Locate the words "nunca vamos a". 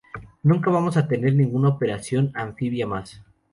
0.41-1.07